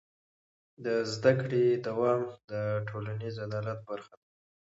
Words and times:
د 0.85 0.87
زده 1.13 1.33
کړې 1.41 1.63
دوام 1.87 2.21
د 2.49 2.51
ټولنیز 2.87 3.35
عدالت 3.45 3.79
برخه 3.89 4.13
ده. 4.21 4.27